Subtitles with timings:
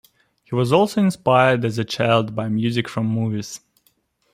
[0.45, 3.59] He was also inspired as a child by music from movies.